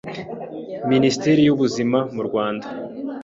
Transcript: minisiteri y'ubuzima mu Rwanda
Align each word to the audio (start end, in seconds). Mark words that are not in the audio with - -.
minisiteri 0.91 1.41
y'ubuzima 1.43 1.99
mu 2.15 2.21
Rwanda 2.27 2.67